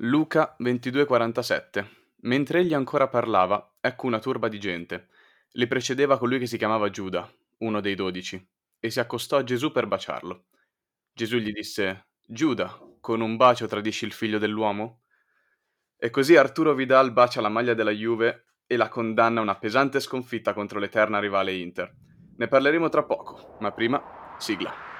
[0.00, 1.86] Luca 22:47
[2.24, 5.08] Mentre egli ancora parlava, ecco una turba di gente.
[5.52, 7.26] Li precedeva colui che si chiamava Giuda,
[7.60, 8.46] uno dei dodici,
[8.78, 10.48] e si accostò a Gesù per baciarlo.
[11.14, 15.04] Gesù gli disse: Giuda, con un bacio tradisci il figlio dell'uomo?
[15.96, 20.00] E così Arturo Vidal bacia la maglia della Juve e la condanna a una pesante
[20.00, 21.90] sconfitta contro l'eterna rivale Inter.
[22.36, 24.95] Ne parleremo tra poco, ma prima sigla.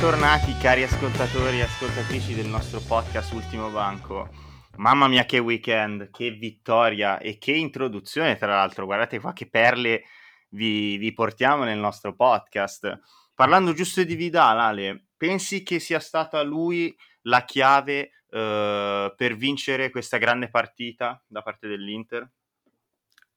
[0.00, 4.30] Bentornati cari ascoltatori e ascoltatrici del nostro podcast Ultimo Banco.
[4.76, 10.04] Mamma mia che weekend, che vittoria e che introduzione tra l'altro, guardate qua che perle
[10.52, 12.98] vi, vi portiamo nel nostro podcast.
[13.34, 19.90] Parlando giusto di Vidal, Ale, pensi che sia stata lui la chiave eh, per vincere
[19.90, 22.26] questa grande partita da parte dell'Inter?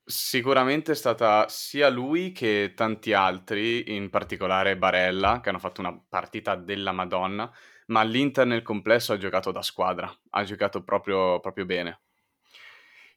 [0.05, 5.97] Sicuramente è stata sia lui che tanti altri, in particolare Barella, che hanno fatto una
[6.09, 7.49] partita della Madonna,
[7.87, 12.01] ma l'Inter nel complesso ha giocato da squadra, ha giocato proprio, proprio bene.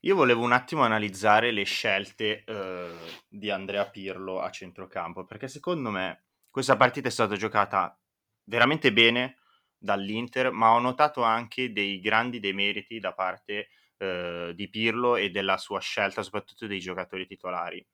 [0.01, 2.95] Io volevo un attimo analizzare le scelte eh,
[3.29, 7.99] di Andrea Pirlo a centrocampo, perché secondo me questa partita è stata giocata
[8.45, 9.39] veramente bene
[9.77, 15.57] dall'Inter, ma ho notato anche dei grandi demeriti da parte eh, di Pirlo e della
[15.57, 17.85] sua scelta, soprattutto dei giocatori titolari.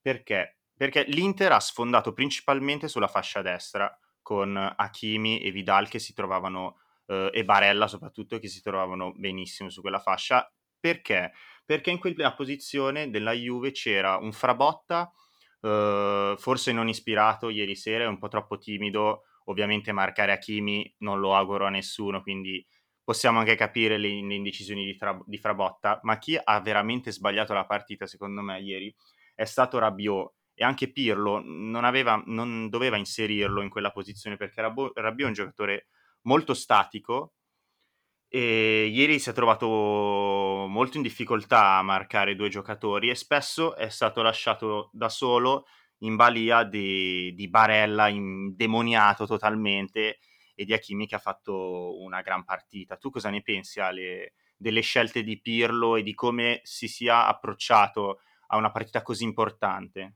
[0.00, 0.58] Perché?
[0.76, 6.80] Perché l'Inter ha sfondato principalmente sulla fascia destra con Hakimi e Vidal che si trovavano
[7.06, 10.50] eh, e Barella soprattutto che si trovavano benissimo su quella fascia.
[10.80, 11.32] Perché?
[11.64, 15.10] Perché in quella posizione della Juve c'era un Frabotta
[15.64, 19.22] Uh, forse non ispirato ieri sera, è un po' troppo timido.
[19.46, 22.64] Ovviamente marcare Hakimi non lo auguro a nessuno, quindi
[23.04, 27.52] possiamo anche capire le, le indecisioni di, tra, di, Frabotta, ma chi ha veramente sbagliato
[27.52, 28.94] la partita, secondo me, ieri,
[29.34, 30.32] è stato Rabiot.
[30.56, 35.32] E anche Pirlo non, aveva, non doveva inserirlo in quella posizione perché Rabiot è un
[35.32, 35.88] giocatore
[36.22, 37.34] molto statico
[38.28, 43.88] e ieri si è trovato molto in difficoltà a marcare due giocatori e spesso è
[43.88, 45.66] stato lasciato da solo
[45.98, 50.18] in balia di, di Barella indemoniato totalmente
[50.54, 52.96] e di Hakimi che ha fatto una gran partita.
[52.96, 58.20] Tu cosa ne pensi Ale delle scelte di Pirlo e di come si sia approcciato
[58.48, 60.14] a una partita così importante?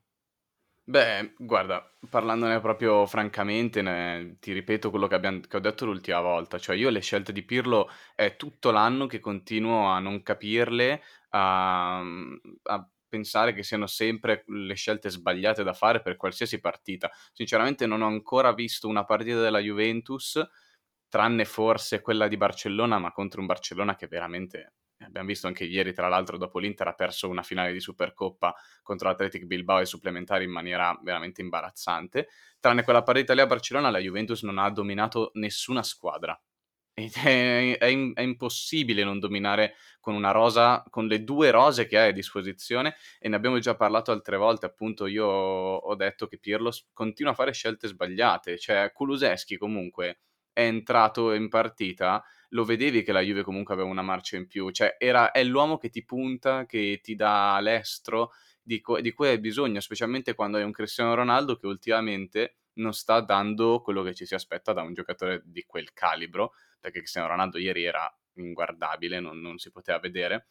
[0.88, 6.20] Beh, guarda, parlandone proprio francamente, ne, ti ripeto quello che, abbiamo, che, ho detto l'ultima
[6.20, 11.02] volta, cioè io le scelte di Pirlo è tutto l'anno che continuo a non capirle,
[11.30, 17.10] a, a pensare che siano sempre le scelte sbagliate da fare per qualsiasi partita.
[17.32, 20.40] Sinceramente non ho ancora visto una partita della Juventus,
[21.08, 24.74] tranne forse quella di Barcellona, ma contro un Barcellona che veramente
[25.04, 29.08] abbiamo visto anche ieri, tra l'altro, dopo l'Inter ha perso una finale di Supercoppa contro
[29.08, 32.28] l'Athletic Bilbao e supplementari in maniera veramente imbarazzante.
[32.60, 36.38] Tranne quella partita lì a Barcellona, la Juventus non ha dominato nessuna squadra.
[37.22, 42.08] È, è, è, impossibile non dominare con una rosa, con le due rose che hai
[42.08, 46.72] a disposizione e ne abbiamo già parlato altre volte, appunto io ho detto che Pirlo
[46.92, 50.20] continua a fare scelte sbagliate, cioè Kuluseschi comunque
[50.52, 54.70] è entrato in partita, lo vedevi che la Juve comunque aveva una marcia in più,
[54.70, 59.28] cioè era, è l'uomo che ti punta, che ti dà l'estro di, co- di cui
[59.28, 64.14] hai bisogno, specialmente quando hai un Cristiano Ronaldo che ultimamente non sta dando quello che
[64.14, 69.20] ci si aspetta da un giocatore di quel calibro perché Cristiano Ronaldo ieri era inguardabile,
[69.20, 70.48] non, non si poteva vedere.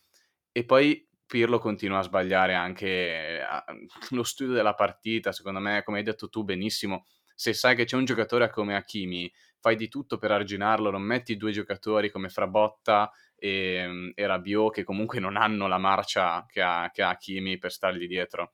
[0.51, 3.41] E poi Pirlo continua a sbagliare anche
[4.11, 7.05] lo studio della partita, secondo me, come hai detto tu benissimo,
[7.35, 11.37] se sai che c'è un giocatore come Hakimi, fai di tutto per arginarlo, non metti
[11.37, 16.89] due giocatori come Frabotta e, e Rabiot che comunque non hanno la marcia che ha,
[16.91, 18.53] che ha Hakimi per stargli dietro.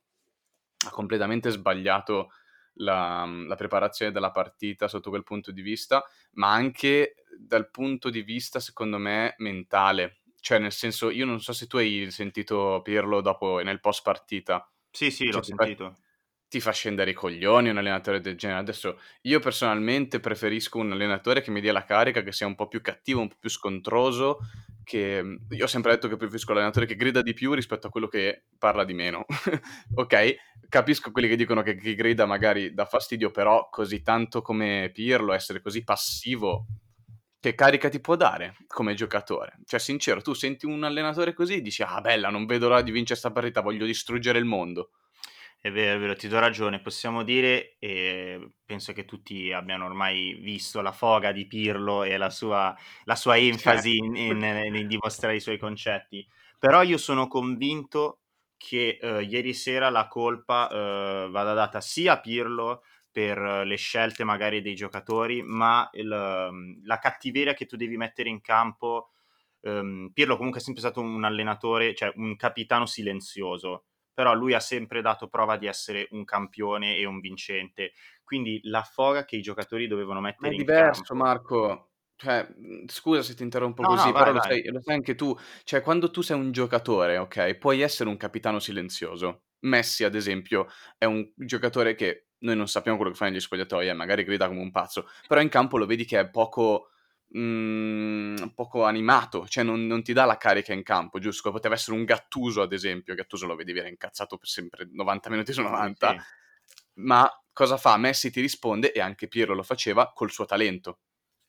[0.86, 2.32] Ha completamente sbagliato
[2.76, 6.04] la, la, preparazione della partita sotto quel punto di vista,
[6.34, 10.22] ma anche dal punto di vista, secondo me, mentale.
[10.40, 14.70] Cioè, nel senso, io non so se tu hai sentito Pirlo dopo nel post partita.
[14.92, 15.96] Sì, sì, cioè, l'ho sentito.
[16.54, 18.60] Ti fa scendere i coglioni un allenatore del genere.
[18.60, 22.68] Adesso io personalmente preferisco un allenatore che mi dia la carica, che sia un po'
[22.68, 24.38] più cattivo, un po' più scontroso,
[24.84, 27.90] che mhmm, io ho sempre detto che preferisco l'allenatore che grida di più rispetto a
[27.90, 29.26] quello che parla di meno.
[29.96, 30.36] ok,
[30.70, 35.34] capisco quelli che dicono che chi grida magari dà fastidio, però così tanto come Pirlo,
[35.34, 36.68] essere così passivo,
[37.40, 39.58] che carica ti può dare come giocatore?
[39.66, 42.92] Cioè, sincero, tu senti un allenatore così e dici, ah, bella, non vedo l'ora di
[42.92, 44.92] vincere questa partita, voglio distruggere il mondo.
[45.66, 46.82] È vero, è vero, ti do ragione.
[46.82, 52.30] Possiamo dire, e penso che tutti abbiano ormai visto la foga di Pirlo e la
[52.30, 52.76] sua,
[53.06, 56.28] la sua enfasi in, in, nel dimostrare i suoi concetti.
[56.60, 58.24] Però io sono convinto
[58.58, 64.26] che eh, ieri sera la colpa eh, vada data sia a Pirlo per le scelte
[64.26, 66.10] magari dei giocatori, ma il,
[66.84, 69.12] la cattiveria che tu devi mettere in campo.
[69.62, 74.60] Um, Pirlo comunque è sempre stato un allenatore, cioè un capitano silenzioso però lui ha
[74.60, 77.94] sempre dato prova di essere un campione e un vincente.
[78.24, 80.72] Quindi la foga che i giocatori dovevano mettere in campo.
[80.72, 81.90] È diverso, Marco.
[82.16, 84.34] Cioè, mhmm, scusa se ti interrompo no, così, no, vai, però vai.
[84.34, 85.36] Lo, sai, lo sai anche tu.
[85.64, 89.44] Cioè, quando tu sei un giocatore, ok, puoi essere un capitano silenzioso.
[89.62, 90.68] Messi, ad esempio,
[90.98, 94.48] è un giocatore che noi non sappiamo quello che fa negli spogliatoi, eh, magari grida
[94.48, 96.90] come un pazzo, però in campo lo vedi che è poco
[97.34, 101.52] mh, mhmm, poco animato, cioè non, non, ti dà la carica in campo, giusto?
[101.52, 105.54] Poteva essere un Gattuso, ad esempio, Gattuso lo vedevi, era incazzato per sempre 90 minuti
[105.54, 106.18] su 90, sì.
[107.02, 107.98] ma cosa fa?
[107.98, 111.00] Messi ti risponde, e anche Piero lo faceva, col suo talento.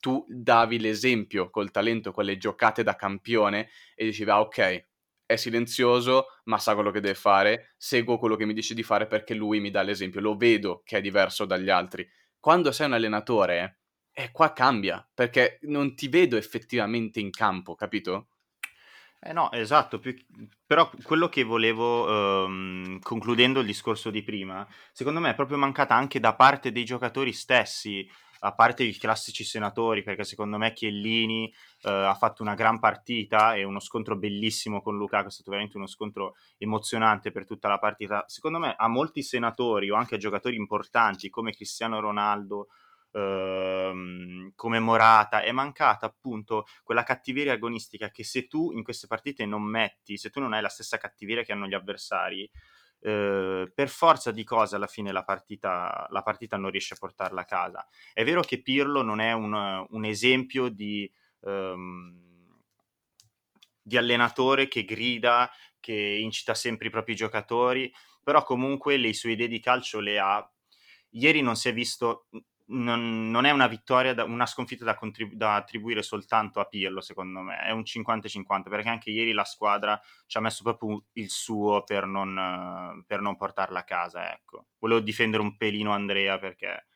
[0.00, 4.86] Tu davi l'esempio col talento, con le giocate da campione, e dicevi, ah ok,
[5.26, 9.06] è silenzioso, ma sa quello che deve fare, seguo quello che mi dice di fare
[9.06, 12.06] perché lui mi dà l'esempio, lo vedo che è diverso dagli altri.
[12.38, 13.83] Quando sei un allenatore
[14.14, 18.28] e qua cambia, perché non ti vedo effettivamente in campo, capito?
[19.20, 20.14] Eh no, esatto, più...
[20.64, 25.94] però quello che volevo, um, concludendo il discorso di prima, secondo me è proprio mancata
[25.94, 28.08] anche da parte dei giocatori stessi,
[28.40, 31.52] a parte i classici senatori, perché secondo me Chiellini
[31.84, 35.78] uh, ha fatto una gran partita e uno scontro bellissimo con Lukaku, è stato veramente
[35.78, 38.24] uno scontro emozionante per tutta la partita.
[38.28, 42.68] Secondo me a molti senatori o anche a giocatori importanti come Cristiano Ronaldo
[43.14, 49.62] ehm, commemorata, è mancata appunto quella cattiveria agonistica che se tu in queste partite non
[49.62, 52.50] metti, se tu non hai la stessa cattiveria che hanno gli avversari,
[53.00, 57.42] eh, per forza di cose alla fine la partita, la partita non riesce a portarla
[57.42, 57.86] a casa.
[58.12, 61.10] È vero che Pirlo non è un, un esempio di...
[61.40, 62.22] Um,
[63.86, 69.46] di allenatore che grida, che incita sempre i propri giocatori, però comunque le sue idee
[69.46, 70.50] di calcio le ha.
[71.10, 72.28] Ieri non si è visto
[72.66, 77.00] non, non, è una vittoria, da, una sconfitta da, contribu- da, attribuire soltanto a Pirlo,
[77.00, 81.28] secondo me, è un 50-50, perché anche ieri la squadra ci ha messo proprio il
[81.28, 84.32] suo per non, per non portarla a casa.
[84.32, 84.66] Ecco.
[84.78, 86.86] Volevo difendere un pelino Andrea perché,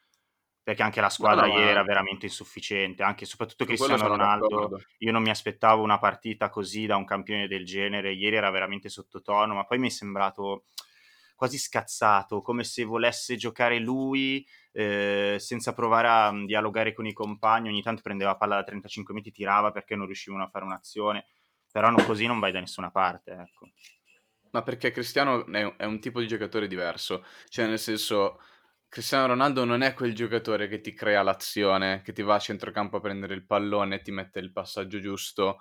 [0.62, 4.80] perché anche la squadra no, no, ieri era veramente insufficiente, anche soprattutto Cristiano Ronaldo.
[4.98, 8.88] Io non mi aspettavo una partita così da un campione del genere, ieri era veramente
[8.88, 10.64] sottotono, ma poi mi è sembrato
[11.38, 14.44] quasi scazzato, come se volesse giocare lui
[14.78, 19.12] eh, senza provare a um, dialogare con i compagni, ogni tanto prendeva palla da 35
[19.12, 21.26] metri, tirava perché non riuscivano a fare un'azione,
[21.72, 23.70] però no, così non vai da nessuna parte, ecco.
[24.52, 28.40] Ma perché Cristiano è un tipo di giocatore diverso, cioè nel senso...
[28.90, 32.96] Cristiano Ronaldo non è quel giocatore che ti crea l'azione, che ti va a centrocampo
[32.96, 35.58] a prendere il pallone, ti mette il passaggio giusto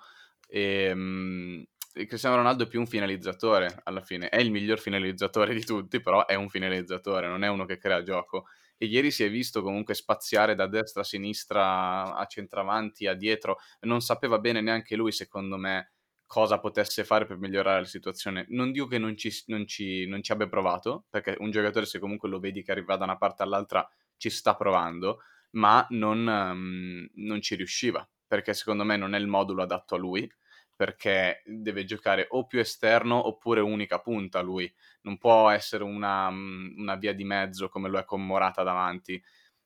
[0.48, 1.62] e, um,
[1.92, 6.24] Cristiano Ronaldo è più un finalizzatore alla fine, è il miglior finalizzatore di tutti, però
[6.24, 8.46] è un finalizzatore, non è uno che crea gioco.
[8.78, 13.58] E ieri si è visto comunque spaziare da destra a sinistra, a centravanti, a dietro,
[13.80, 15.92] non sapeva bene neanche lui, secondo me,
[16.26, 18.46] cosa potesse fare per migliorare la situazione.
[18.50, 21.98] Non dico che non ci, non ci, non ci abbia provato, perché un giocatore se
[21.98, 25.22] comunque lo vedi che arriva da una parte all'altra ci sta provando,
[25.52, 29.98] ma non, um, non ci riusciva, perché secondo me non è il modulo adatto a
[29.98, 30.30] lui
[30.78, 34.72] perché deve giocare o più esterno oppure unica punta lui,
[35.02, 39.20] non può essere una, mm, una via di mezzo come lo è con Morata davanti.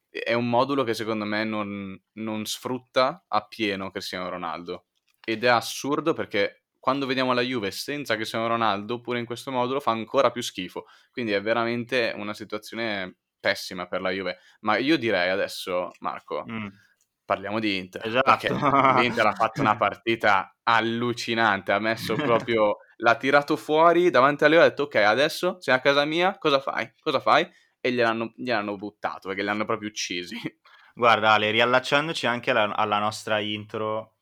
[0.09, 4.87] È un modulo che secondo me non, non sfrutta appieno Cristiano Ronaldo
[5.23, 9.81] ed è assurdo perché quando vediamo la Juve senza Cristiano Ronaldo, pure in questo modulo
[9.81, 10.87] fa ancora più schifo.
[11.11, 14.39] Quindi è veramente una situazione pessima per la Juve.
[14.61, 16.69] Ma io direi adesso, Marco, mm
[17.25, 18.07] parliamo di Inter.
[18.07, 19.01] Esatto.
[19.01, 24.61] L'Inter ha fatto una partita allucinante, ha messo proprio, l'ha tirato fuori davanti a Leo
[24.61, 26.93] e ha detto ok adesso sei a casa mia, cosa fai?
[27.01, 27.49] Cosa fai?
[27.81, 30.37] E gliel'hanno, gliel'hanno buttato perché li hanno proprio uccisi.
[30.95, 34.17] Guarda Ale, riallacciandoci anche alla, alla nostra intro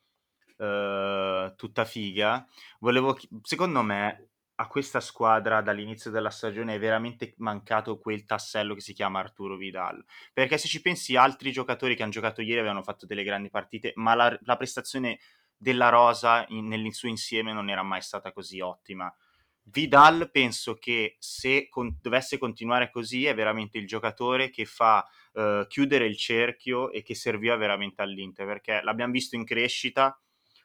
[0.57, 2.47] uh, tutta figa,
[2.79, 4.31] volevo, secondo me
[4.61, 9.57] a questa squadra dall'inizio della stagione è veramente mancato quel tassello che si chiama Arturo
[9.57, 10.05] Vidal.
[10.35, 13.93] Perché se ci pensi, altri giocatori che hanno giocato ieri avevano fatto delle grandi partite,
[13.97, 15.19] ma la, la prestazione
[15.61, 19.15] della Rosa in, nel suo insieme non era mai stata così ottima.
[19.65, 25.67] Vidal penso che se con, dovesse continuare così è veramente il giocatore che fa uh,
[25.67, 30.19] chiudere il cerchio e che serviva veramente all'Inter perché l'abbiamo visto in crescita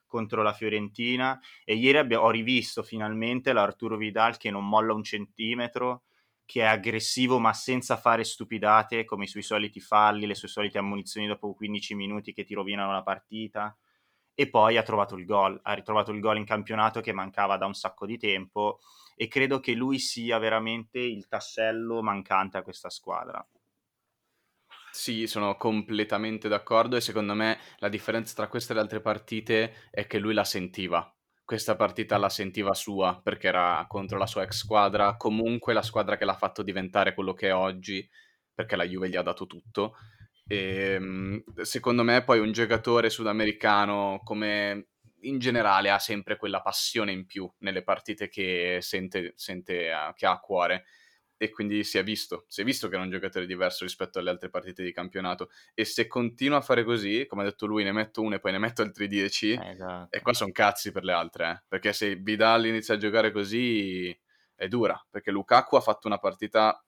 [0.05, 5.03] contro la Fiorentina e ieri abbia, ho rivisto finalmente l'Arturo Vidal che non molla un
[5.03, 6.03] centimetro
[6.45, 10.77] che è aggressivo ma senza fare stupidate come i suoi soliti falli, le sue solite
[10.77, 13.77] ammunizioni dopo 15 minuti che ti rovinano la partita
[14.35, 17.65] e poi ha trovato il gol, ha ritrovato il gol in campionato che mancava da
[17.65, 18.79] un sacco di tempo
[19.15, 23.45] e credo che lui sia veramente il tassello mancante a questa squadra.
[24.89, 29.89] Sì, sono completamente d'accordo e secondo me la differenza tra queste e le altre partite
[29.91, 31.13] è che lui la sentiva.
[31.43, 36.17] Questa partita la sentiva sua perché era contro la sua ex squadra, comunque la squadra
[36.17, 38.09] che l'ha fatto diventare quello che è oggi,
[38.53, 39.95] perché la Juve gli ha dato tutto.
[40.47, 44.89] E, ehm, secondo me poi un giocatore sudamericano come
[45.21, 50.31] in generale ha sempre quella passione in più nelle partite che sente, sente che ha
[50.31, 50.85] a cuore
[51.37, 54.29] e quindi si è visto, si è visto che è un giocatore diverso rispetto alle
[54.29, 57.91] altre partite di campionato e se continua a fare così, come ha detto lui, ne
[57.91, 60.15] metto uno e poi ne metto altri 10 eh, esatto.
[60.15, 61.63] e qua sono cazzi per le altre, eh?
[61.67, 64.17] perché se Vidal inizia a giocare così
[64.55, 66.84] è dura, perché Lukaku ha fatto una partita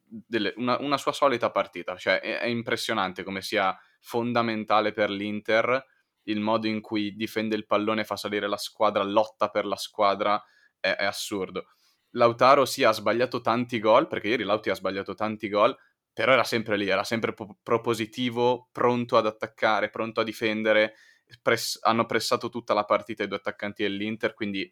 [0.00, 5.84] delle, una, una, sua solita partita, cioè è, è, impressionante come sia fondamentale per l'Inter
[6.24, 10.42] il modo in cui difende il pallone, fa salire la squadra, lotta per la squadra,
[10.78, 11.66] è, è assurdo.
[12.10, 15.76] Lautaro sì ha sbagliato tanti gol, perché ieri Lauti ha sbagliato tanti gol,
[16.12, 20.94] però era sempre lì, era sempre pro- propositivo, pronto ad attaccare, pronto a difendere,
[21.40, 24.70] press- hanno pressato tutta la partita i due attaccanti dell'Inter, quindi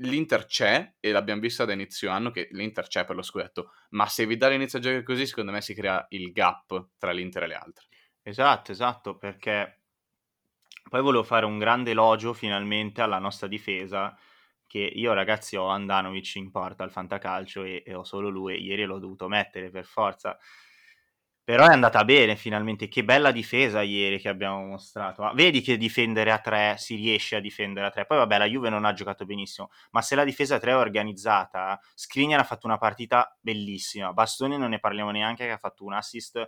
[0.00, 4.06] l'Inter c'è e l'abbiamo vista da inizio anno che l'Inter c'è per lo scudetto, ma
[4.06, 7.46] se Vidal inizia a giocare così, secondo me si crea il gap tra l'Inter e
[7.46, 7.86] le altre.
[8.22, 9.82] Esatto, esatto, perché
[10.88, 14.16] poi volevo fare un grande elogio finalmente alla nostra difesa,
[14.66, 18.84] che io ragazzi ho Andanovic in porta al fantacalcio e, e ho solo lui, ieri
[18.84, 20.38] l'ho dovuto mettere per forza
[21.50, 25.24] però è andata bene finalmente, che bella difesa ieri che abbiamo mostrato.
[25.24, 28.06] Ah, vedi che difendere a tre si riesce a difendere a tre.
[28.06, 30.76] Poi vabbè, la Juve non ha giocato benissimo, ma se la difesa a tre è
[30.76, 34.12] organizzata, Skriniar ha fatto una partita bellissima.
[34.12, 36.40] Bastoni non ne parliamo neanche che ha fatto un assist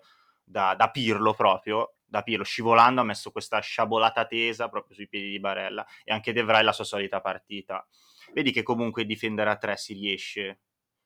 [0.45, 5.31] da, da Pirlo proprio, da Pirlo, scivolando ha messo questa sciabolata tesa proprio sui piedi
[5.31, 7.85] di Barella e anche De Vrij la sua solita partita.
[8.33, 10.61] Vedi che comunque difendere a tre si riesce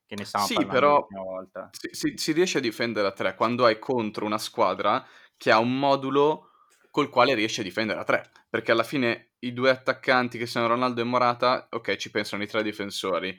[0.07, 1.69] che ne stavamo sì, però volta.
[1.73, 5.05] Si, si, si, riesce a difendere a tre quando hai contro una squadra
[5.37, 6.51] che ha un modulo
[6.91, 8.31] col quale riesce a difendere a tre.
[8.49, 12.47] Perché alla fine i due attaccanti che sono Ronaldo e Morata, ok, ci pensano i
[12.47, 13.39] tre difensori.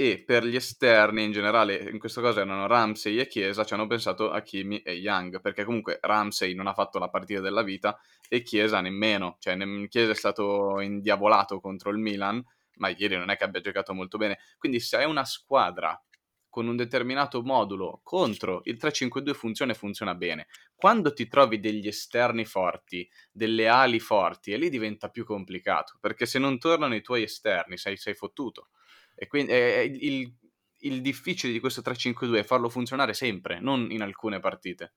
[0.00, 3.88] E per gli esterni in generale, in questo caso erano Ramsey e Chiesa, ci hanno
[3.88, 7.98] pensato a Kimi e Young, perché comunque Ramsey non ha fatto la partita della vita
[8.28, 9.56] e Chiesa nemmeno, cioè
[9.88, 12.40] Chiesa è stato indiavolato contro il Milan,
[12.78, 14.38] ma ieri non è che abbia giocato molto bene.
[14.58, 16.00] Quindi se hai una squadra
[16.48, 20.48] con un determinato modulo contro il 3-5-2 funziona e funziona bene.
[20.74, 26.26] Quando ti trovi degli esterni forti, delle ali forti, e lì diventa più complicato, perché
[26.26, 28.70] se non tornano i tuoi esterni sei, sei fottuto.
[29.14, 30.32] E quindi è il,
[30.80, 34.94] il difficile di questo 3-5-2 è farlo funzionare sempre, non in alcune partite.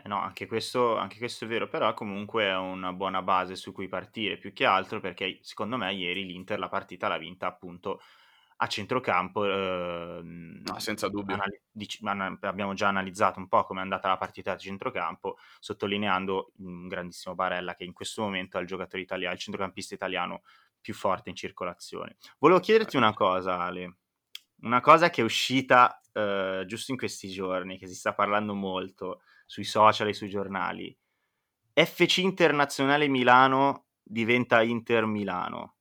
[0.00, 3.72] Eh no, anche questo, anche questo, è vero, però comunque è una buona base su
[3.72, 8.00] cui partire, più che altro perché secondo me ieri l'Inter la partita l'ha vinta appunto
[8.60, 9.44] a centrocampo.
[9.44, 11.34] Eh, no, senza dubbio.
[11.34, 12.00] Anali- dic-
[12.42, 17.34] abbiamo già analizzato un po' come è andata la partita a centrocampo, sottolineando un grandissimo
[17.34, 20.42] Barella che in questo momento è il giocatore italiano, il centrocampista italiano
[20.80, 22.16] più forte in circolazione.
[22.38, 23.96] Volevo chiederti una cosa, Ale.
[24.60, 29.22] Una cosa che è uscita eh, giusto in questi giorni, che si sta parlando molto
[29.48, 30.94] sui social e sui giornali.
[31.72, 35.76] FC Internazionale Milano diventa Inter Milano.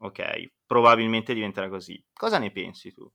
[0.00, 2.04] Ok, probabilmente diventerà così.
[2.12, 3.10] Cosa ne pensi tu?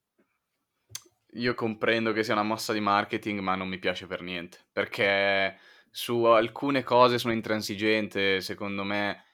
[1.36, 5.60] Io comprendo che sia una mossa di marketing, ma non mi piace per niente, perché
[5.92, 9.26] su alcune cose sono intransigente, secondo me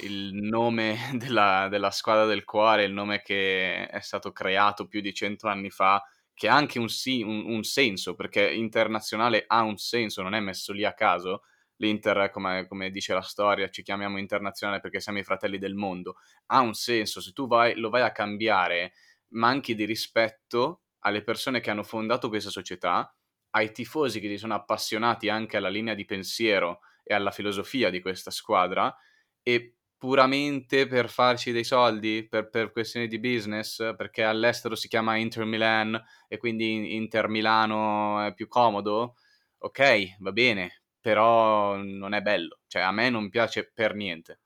[0.00, 5.12] il nome della, della, squadra del cuore, il nome che è stato creato più di
[5.12, 6.00] cento anni fa,
[6.34, 10.40] che ha anche un, sì, un, un, senso, perché internazionale ha un senso, non è
[10.40, 11.42] messo lì a caso.
[11.76, 16.16] L'Inter, come, come, dice la storia, ci chiamiamo internazionale perché siamo i fratelli del mondo.
[16.46, 18.92] Ha un senso, se tu vai, lo vai a cambiare,
[19.28, 23.14] manchi di rispetto alle persone che hanno fondato questa società,
[23.50, 28.00] ai tifosi che si sono appassionati anche alla linea di pensiero e alla filosofia di
[28.00, 28.94] questa squadra
[29.42, 35.14] e puramente per farci dei soldi, per, per, questioni di business, perché all'estero si chiama
[35.14, 39.14] Inter Milan e quindi Inter Milano è più comodo,
[39.58, 44.40] ok, va bene, però non è bello, cioè a me non piace per niente.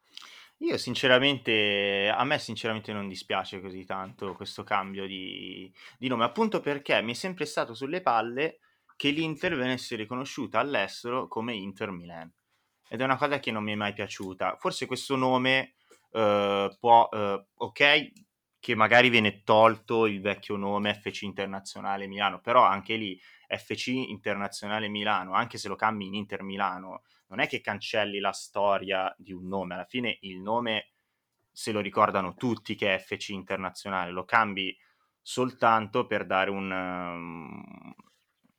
[0.59, 6.61] Io sinceramente, a me sinceramente non dispiace così tanto questo cambio di, di nome, appunto
[6.61, 8.59] perché mi è sempre stato sulle palle
[8.95, 12.31] che l'Inter venisse riconosciuta all'estero come Inter Milan
[12.89, 14.57] ed è una cosa che non mi è mai piaciuta.
[14.57, 15.75] Forse questo nome
[16.11, 18.13] uh, può, uh, ok,
[18.59, 24.89] che magari viene tolto il vecchio nome FC Internazionale Milano, però anche lì FC Internazionale
[24.89, 29.33] Milano, anche se lo cambi in Inter Milano, non è che cancelli la storia di
[29.33, 30.91] un nome, alla fine il nome
[31.51, 34.77] se lo ricordano tutti che è FC Internazionale, lo cambi
[35.23, 37.95] soltanto per dare un, um,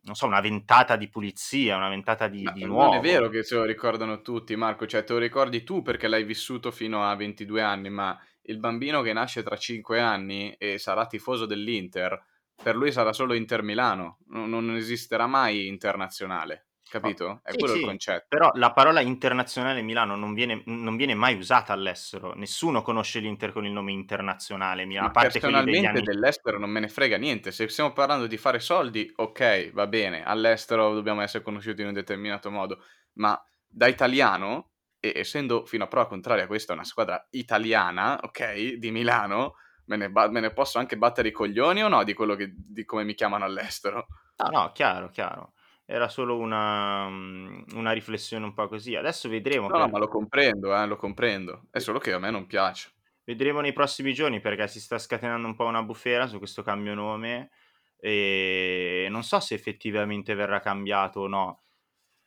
[0.08, 2.92] non so, una ventata di pulizia, una ventata di, di nuovo.
[2.92, 6.08] Non è vero che se lo ricordano tutti, Marco, cioè te lo ricordi tu perché
[6.08, 10.78] l'hai vissuto fino a 22 anni, ma il bambino che nasce tra 5 anni e
[10.78, 12.24] sarà tifoso dell'Inter,
[12.56, 16.67] per lui sarà solo Inter Milano, non, non esisterà mai internazionale.
[16.90, 17.42] Capito?
[17.44, 18.26] È sì, quello sì, il concetto.
[18.30, 22.34] Però la parola internazionale Milano non viene, non viene, mai usata all'estero.
[22.34, 25.08] Nessuno conosce l'Inter con il nome internazionale Milano.
[25.08, 26.02] Ma a parte personalmente anni...
[26.02, 27.52] dell'estero non me ne frega niente.
[27.52, 30.24] Se stiamo parlando di fare soldi, ok, va bene.
[30.24, 32.84] All'estero dobbiamo essere conosciuti in un determinato modo.
[33.14, 38.92] Ma da italiano, e essendo fino a prova contraria questa una squadra italiana, ok, di
[38.92, 42.36] Milano, me ne, ba- me ne posso anche battere i coglioni o no di quello
[42.36, 44.08] che, di come mi chiamano all'estero?
[44.38, 45.54] No, no, chiaro, chiaro
[45.90, 48.96] era solo una, mm, una, riflessione un po' così.
[48.96, 49.70] Adesso vedremo.
[49.70, 49.90] No, per...
[49.90, 51.68] ma lo comprendo, eh, lo comprendo.
[51.72, 52.92] È solo che a me non piace.
[53.24, 56.94] Vedremo nei prossimi giorni perché si sta scatenando un po' una bufera su questo cambio
[56.94, 57.52] nome
[58.00, 61.62] e non so se effettivamente verrà cambiato o no.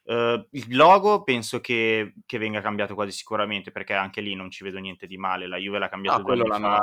[0.02, 4.64] Uh, il logo penso che, che, venga cambiato quasi sicuramente perché anche lì non ci
[4.64, 5.46] vedo niente di male.
[5.46, 6.78] La Juve l'ha cambiato ah, quello l'hanno,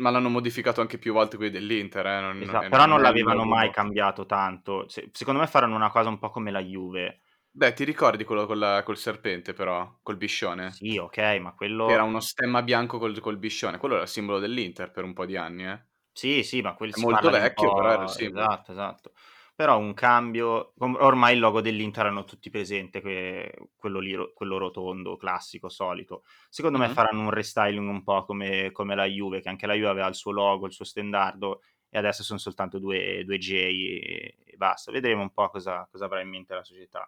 [0.00, 2.20] ma l'hanno modificato anche più volte quelli dell'Inter, eh?
[2.20, 4.88] non, esatto, non, però non, non l'avevano mai cambiato tanto.
[4.88, 7.20] Se, secondo me faranno una cosa un po' come la Juve.
[7.52, 10.70] Beh, ti ricordi quello col, col serpente, però, col biscione?
[10.72, 11.88] Sì, ok, ma quello...
[11.88, 15.26] Era uno stemma bianco col, col biscione, quello era il simbolo dell'Inter per un po'
[15.26, 15.80] di anni, eh?
[16.12, 18.44] Sì, sì, ma quello è molto vecchio, però era il simbolo.
[18.44, 19.12] Esatto, esatto
[19.60, 25.18] però un cambio, ormai il logo dell'Inter hanno tutti presente, que, quello, lì, quello rotondo,
[25.18, 26.22] classico, solito.
[26.48, 26.88] Secondo mm-hmm.
[26.88, 30.06] me faranno un restyling un po' come, come, la Juve, che anche la Juve aveva
[30.06, 34.56] il suo logo, il suo standardo, e adesso sono soltanto due, due J e, e,
[34.56, 34.90] basta.
[34.90, 37.06] Vedremo un po' cosa, cosa, avrà in mente la società.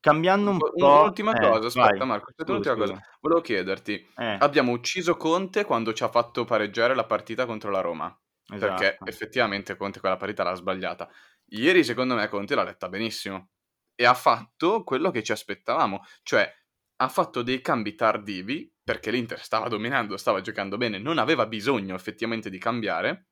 [0.00, 0.70] Cambiando un po'...
[0.74, 2.06] Un'ultima eh, cosa, aspetta vai.
[2.06, 3.00] Marco, aspetta un'ultima cosa.
[3.22, 4.36] Volevo chiederti, eh.
[4.38, 8.14] abbiamo ucciso Conte quando ci ha fatto pareggiare la partita contro la Roma.
[8.50, 8.74] Esatto.
[8.74, 11.08] Perché effettivamente Conte quella partita l'ha sbagliata.
[11.50, 13.50] Ieri secondo me Conte l'ha letta benissimo
[13.94, 16.52] e ha fatto quello che ci aspettavamo, cioè
[17.00, 21.94] ha fatto dei cambi tardivi perché l'Inter stava dominando, stava giocando bene, non aveva bisogno
[21.94, 23.28] effettivamente di cambiare.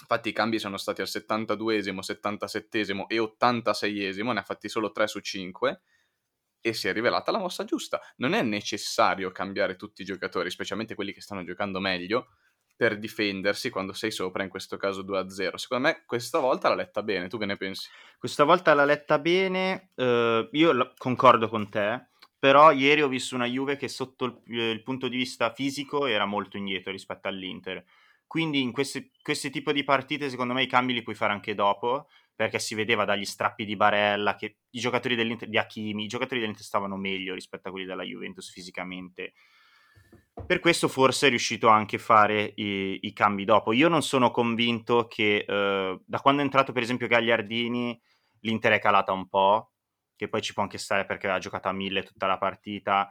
[0.00, 5.06] Infatti i cambi sono stati al 72esimo, 77esimo e 86esimo, ne ha fatti solo 3
[5.06, 5.80] su 5
[6.60, 8.00] e si è rivelata la mossa giusta.
[8.16, 12.28] Non è necessario cambiare tutti i giocatori, specialmente quelli che stanno giocando meglio,
[12.76, 15.54] per difendersi quando sei sopra, in questo caso 2-0.
[15.54, 17.88] Secondo me questa volta l'ha letta bene, tu che ne pensi?
[18.18, 22.08] Questa volta l'ha letta bene, uh, io l- concordo con te,
[22.38, 26.26] però ieri ho visto una Juve che sotto il, il, punto di vista fisico era
[26.26, 27.82] molto indietro rispetto all'Inter.
[28.26, 31.54] Quindi in questi, questi tipi di partite secondo me i cambi li puoi fare anche
[31.54, 36.08] dopo, perché si vedeva dagli strappi di Barella che i giocatori dell'Inter, di Hakimi, i
[36.08, 39.32] giocatori dell'Inter stavano meglio rispetto a quelli della Juventus fisicamente
[40.46, 43.72] per questo forse è riuscito anche a fare i, i, cambi dopo.
[43.72, 48.00] Io non sono convinto che eh, da quando è entrato per esempio Gagliardini
[48.40, 49.72] l'Inter è calata un po',
[50.14, 53.10] che poi ci può anche stare perché ha giocato a mille tutta la partita,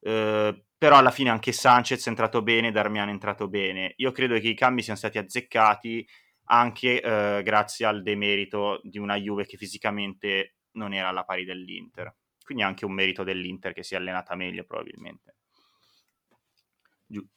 [0.00, 3.92] eh, però alla fine anche Sanchez è entrato bene, Darmian è entrato bene.
[3.96, 6.06] Io credo che i cambi siano stati azzeccati
[6.46, 12.14] anche eh, grazie al demerito di una Juve che fisicamente non era alla pari dell'Inter.
[12.44, 15.36] Quindi anche un merito dell'Inter che si è allenata meglio probabilmente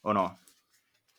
[0.02, 0.38] o no?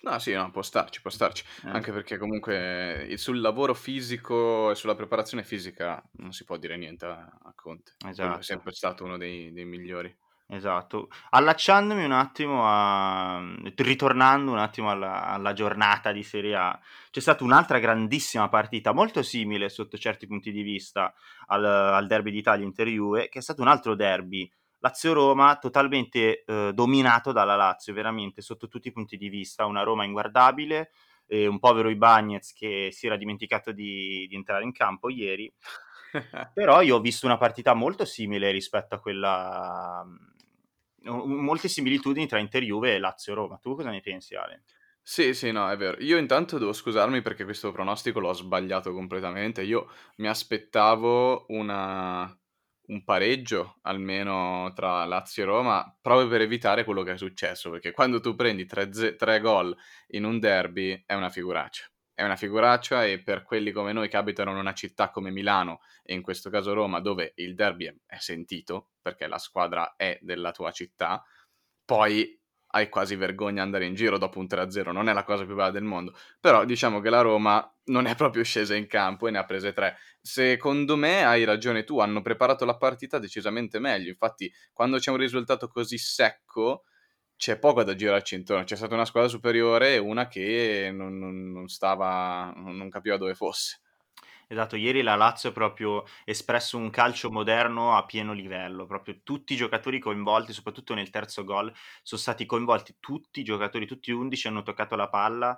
[0.01, 1.43] No, sì, no, può starci, può starci.
[1.65, 1.69] Eh.
[1.69, 7.05] Anche perché comunque sul lavoro fisico e sulla preparazione fisica non si può dire niente
[7.05, 7.95] a, a Conte.
[8.07, 8.39] Esatto.
[8.39, 10.15] È sempre stato uno dei, dei migliori.
[10.51, 11.09] Esatto.
[11.29, 13.39] Allacciandomi un attimo a...
[13.75, 16.79] ritornando un attimo alla, alla, giornata di Serie A,
[17.11, 21.13] c'è stata un'altra grandissima partita, molto simile sotto certi punti di vista
[21.47, 27.31] al, al derby d'Italia Inter-Juve, che è stato un altro derby Lazio-Roma totalmente eh, dominato
[27.31, 30.91] dalla Lazio, veramente sotto tutti i punti di vista, una Roma inguardabile,
[31.27, 35.51] eh, un povero Ibagnez che si era dimenticato di, di entrare in campo ieri,
[36.53, 41.09] però io ho visto una partita molto simile rispetto a quella, mm,
[41.43, 43.57] molte similitudini tra Inter-Juve e Lazio-Roma.
[43.57, 44.63] Tu cosa ne pensi Ale?
[45.01, 45.97] Sì, sì, no, è vero.
[46.01, 49.63] Io intanto devo scusarmi perché questo pronostico l'ho sbagliato completamente.
[49.63, 52.38] Io mi aspettavo una
[52.89, 57.91] un pareggio almeno tra Lazio e Roma, proprio per evitare quello che è successo, perché
[57.91, 59.75] quando tu prendi tre, ze- tre gol
[60.09, 61.85] in un derby è una figuraccia.
[62.13, 65.79] È una figuraccia e per quelli come noi che abitano in una città come Milano
[66.03, 70.51] e in questo caso Roma, dove il derby è sentito, perché la squadra è della
[70.51, 71.23] tua città,
[71.85, 72.38] poi
[72.71, 75.71] hai quasi vergogna andare in giro dopo un 3-0, non è la cosa più bella
[75.71, 76.15] del mondo.
[76.39, 79.73] Però diciamo che la Roma non è proprio scesa in campo e ne ha prese
[79.73, 79.97] tre.
[80.21, 84.09] Secondo me hai ragione tu, hanno preparato la partita decisamente meglio.
[84.09, 86.83] Infatti, quando c'è un risultato così secco,
[87.35, 88.63] c'è poco da girarci intorno.
[88.63, 93.33] C'è stata una squadra superiore e una che non, non, non stava, non capiva dove
[93.33, 93.79] fosse.
[94.51, 99.53] Esatto, ieri la Lazio ha proprio espresso un calcio moderno a pieno livello, proprio tutti
[99.53, 104.47] i giocatori coinvolti, soprattutto nel terzo gol, sono stati coinvolti tutti i giocatori, tutti 11
[104.47, 105.55] hanno toccato la palla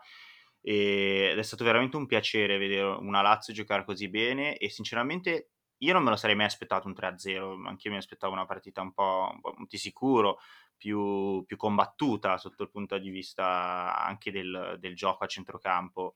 [0.60, 5.93] ed è stato veramente un piacere vedere una Lazio giocare così bene e sinceramente io
[5.93, 8.91] non me lo sarei mai aspettato un 3-0, anche io mi aspettavo una partita un
[8.93, 10.39] po', un di sicuro,
[10.75, 16.15] più, più, combattuta sotto il punto di vista anche del, del gioco a centrocampo.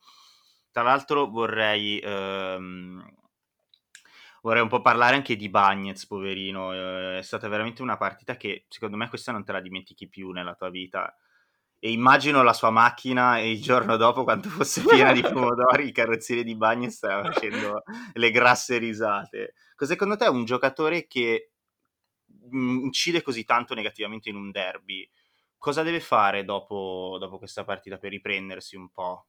[0.76, 3.02] Tra l'altro vorrei, ehm,
[4.42, 6.74] vorrei un po' parlare anche di Bagnez, poverino.
[6.74, 10.32] Eh, è stata veramente una partita che secondo me questa non te la dimentichi più
[10.32, 11.16] nella tua vita.
[11.80, 15.94] E immagino la sua macchina e il giorno dopo, quando fosse piena di pomodori, il
[15.94, 19.54] carrozziere di Bagnez stava facendo le grasse risate.
[19.78, 21.52] Secondo te è un giocatore che
[22.54, 25.10] mm, incide così tanto negativamente in un derby?
[25.58, 29.28] Cosa deve fare dopo, dopo questa partita per riprendersi un po'?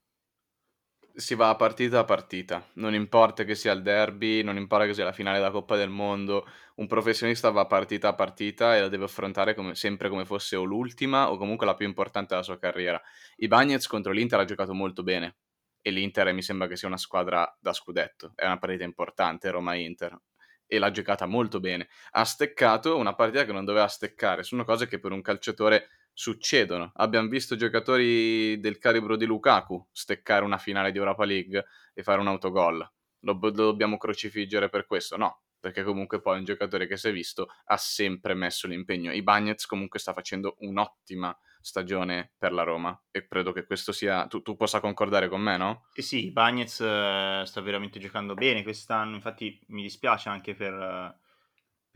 [1.17, 5.05] Si va partita a partita, non importa che sia il derby, non importa che sia
[5.05, 9.05] la finale della Coppa del Mondo, un professionista va partita a partita e la deve
[9.05, 13.01] affrontare come, sempre come fosse o l'ultima o comunque la più importante della sua carriera.
[13.37, 15.37] I Bagnets contro l'Inter ha giocato molto bene
[15.81, 20.19] e l'Inter mi sembra che sia una squadra da scudetto, è una partita importante Roma-Inter
[20.67, 21.89] e l'ha giocata molto bene.
[22.11, 26.93] Ha steccato una partita che non doveva steccare, sono cose che per un calciatore succedono.
[26.95, 32.21] Abbiamo visto giocatori del calibro di Lukaku steccare una finale di Europa League e fare
[32.21, 32.79] un autogol.
[33.21, 35.19] Lo, lo dobbiamo crocifiggere per questo?
[35.19, 39.13] No, perché comunque poi un giocatore che si è visto ha sempre messo l'impegno.
[39.13, 44.27] I Bagnets comunque sta facendo un'ottima stagione per la Roma e credo che questo sia
[44.27, 45.85] tu, tu possa concordare con me, no?
[45.93, 51.25] Sì, sì, Bagnets uh, sta veramente giocando bene quest'anno, infatti mi dispiace anche per uh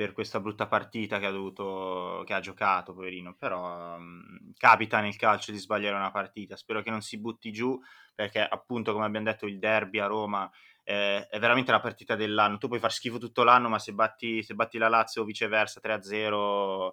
[0.01, 5.15] per questa brutta partita che ha, dovuto, che ha giocato, poverino, però um, capita nel
[5.15, 7.79] calcio di sbagliare una partita, spero che non si butti giù
[8.15, 10.51] perché appunto come abbiamo detto il derby a Roma
[10.85, 14.43] eh, è veramente la partita dell'anno, tu puoi far schifo tutto l'anno ma se batti,
[14.43, 16.93] se batti la Lazio o viceversa 3-0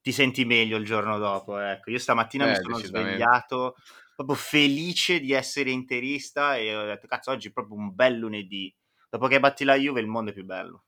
[0.00, 1.92] ti senti meglio il giorno dopo, ecco.
[1.92, 3.76] io stamattina eh, mi sono svegliato
[4.12, 8.74] proprio felice di essere interista e ho detto cazzo oggi è proprio un bel lunedì,
[9.08, 10.86] dopo che batti la Juve il mondo è più bello.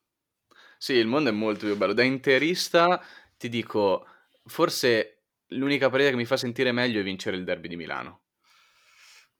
[0.83, 1.93] Sì, il mondo è molto più bello.
[1.93, 3.01] Da interista
[3.37, 4.05] ti dico,
[4.47, 8.23] forse l'unica partita che mi fa sentire meglio è vincere il derby di Milano.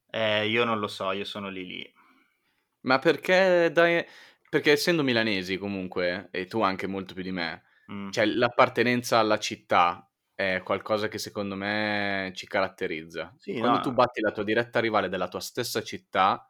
[0.09, 1.95] Eh, io non lo so, io sono lì lì.
[2.83, 4.07] Ma perché, dai,
[4.49, 8.11] perché essendo milanesi comunque, e tu anche molto più di me, mm.
[8.11, 13.35] cioè l'appartenenza alla città è qualcosa che secondo me ci caratterizza.
[13.37, 13.83] Sì, Quando no.
[13.83, 16.49] tu batti la tua diretta rivale della tua stessa città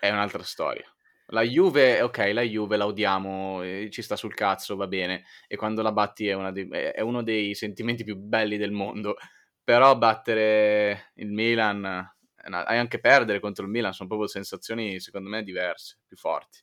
[0.00, 0.90] è un'altra storia.
[1.30, 5.56] La Juve, ok, la Juve la odiamo, eh, ci sta sul cazzo, va bene, e
[5.56, 9.16] quando la batti è, dei, è, uno dei sentimenti più belli del mondo,
[9.64, 15.42] però battere il Milan, e anche perdere contro il Milan, sono proprio sensazioni secondo me
[15.42, 16.60] diverse, più forti.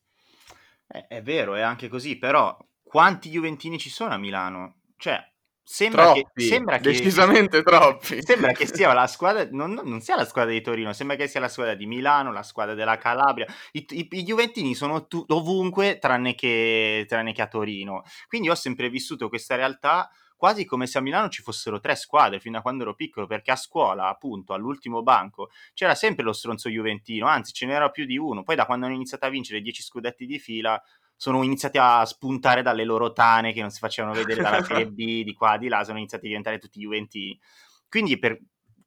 [0.88, 4.82] È, è vero, è anche così, però quanti Juventini ci sono a Milano?
[4.96, 5.33] Cioè,
[5.66, 8.22] Sembra troppi, che, sembra decisamente che, troppi.
[8.22, 11.40] Sembra che sia la squadra, non, non, sia la squadra di Torino, sembra che sia
[11.40, 13.48] la squadra di Milano, la squadra della Calabria.
[13.72, 18.04] I, i, i Juventini sono tu, ovunque tranne che, tranne che a Torino.
[18.28, 20.10] Quindi ho sempre vissuto questa realtà
[20.44, 23.52] quasi come se a Milano ci fossero tre squadre fin da quando ero piccolo, perché
[23.52, 28.18] a scuola, appunto, all'ultimo banco, c'era sempre lo stronzo Juventino, anzi ce n'era più di
[28.18, 28.44] uno.
[28.44, 30.84] Poi da quando hanno iniziato a vincere dieci scudetti di fila,
[31.24, 35.24] sono iniziati a spuntare dalle loro tane che non si facevano vedere dalla Serie B
[35.24, 37.40] di qua di là, sono iniziati a diventare tutti Juventini.
[37.88, 38.38] Quindi per,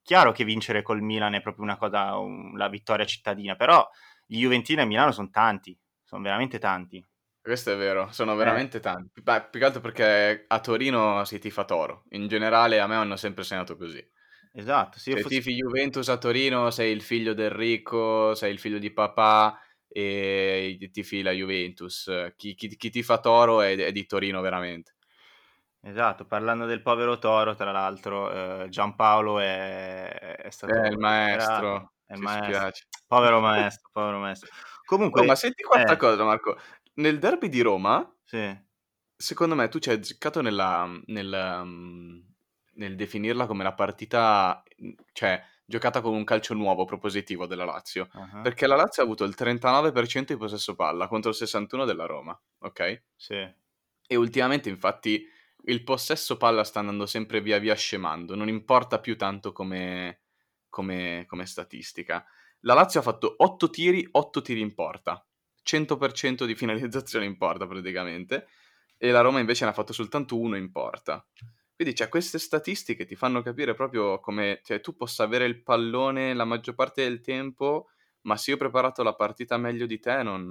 [0.03, 3.89] chiaro che vincere col Milan è proprio una cosa, un, la vittoria cittadina, però
[4.27, 7.03] gli Juventini a Milano sono tanti, sono veramente tanti.
[7.41, 8.37] Questo è vero, sono eh.
[8.37, 8.81] veramente eh.
[8.81, 9.23] tanti.
[9.23, 12.05] Beh, più che altro perché a Torino si tifa Toro.
[12.11, 14.07] In generale a me hanno sempre segnato così.
[14.53, 14.99] Esatto.
[14.99, 15.37] Se, se fossi...
[15.37, 19.59] tifi Juventus a Torino sei il figlio del ricco, sei il figlio di papà,
[19.99, 22.33] e ti fila Juventus.
[22.37, 24.97] Chi, chi, chi ti fa Toro è, è, di Torino veramente.
[25.81, 28.31] Esatto, parlando del povero Toro, tra l'altro,
[28.65, 30.75] eh, Giampaolo è, è stato...
[30.75, 32.89] È il maestro, è il maestro.
[33.07, 34.51] Povero maestro, povero maestro.
[34.85, 35.23] Comunque...
[35.23, 35.97] Oh, ma senti quanta eh.
[35.97, 36.59] cosa, Marco.
[36.95, 38.55] Nel derby di Roma, sì.
[39.17, 41.65] secondo me tu ci hai azzeccato nella, nel,
[42.75, 44.63] nel definirla come la partita...
[45.13, 48.41] Cioè, giocata con un calcio nuovo, propositivo della Lazio, uh-huh.
[48.41, 52.41] perché la Lazio ha avuto il 39% di possesso palla contro il 61% della Roma,
[52.61, 53.03] ok?
[53.17, 53.35] Sì.
[54.09, 55.27] E ultimamente, infatti,
[55.65, 60.21] il possesso palla sta andando sempre via via scemando, non importa più tanto come,
[60.69, 62.25] come, come statistica.
[62.61, 65.27] La Lazio ha fatto 8 tiri, 8 tiri in porta,
[65.65, 68.47] 100% di finalizzazione in porta praticamente,
[68.97, 71.27] e la Roma invece ne ha fatto soltanto uno in porta.
[71.77, 76.33] Quindi cioè, queste statistiche ti fanno capire proprio come cioè, tu possa avere il pallone
[76.35, 77.89] la maggior parte del tempo,
[78.23, 80.51] ma se io ho preparato la partita meglio di te non,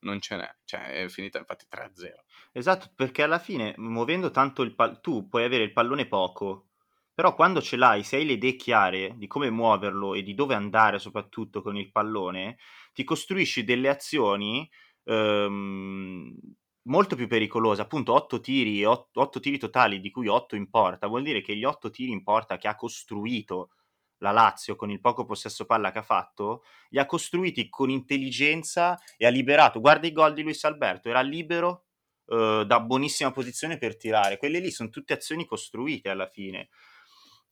[0.00, 0.54] non ce n'è.
[0.64, 2.24] Cioè, è finita infatti 3-0.
[2.52, 6.66] Esatto, perché alla fine, muovendo tanto il pallone, tu puoi avere il pallone poco,
[7.14, 10.54] però quando ce l'hai, se hai le idee chiare di come muoverlo e di dove
[10.54, 12.58] andare soprattutto con il pallone,
[12.92, 14.68] ti costruisci delle azioni
[15.04, 16.36] ehm,
[16.84, 21.06] molto più pericolose, appunto 8 tiri, 8, 8 tiri totali di cui 8 in porta,
[21.06, 23.70] vuol dire che gli 8 tiri in porta che ha costruito
[24.18, 28.98] la Lazio con il poco possesso palla che ha fatto, li ha costruiti con intelligenza
[29.16, 29.80] e ha liberato.
[29.80, 31.84] Guarda i gol di Luis Alberto, era libero
[32.26, 34.38] eh, da buonissima posizione per tirare.
[34.38, 36.68] Quelle lì sono tutte azioni costruite alla fine.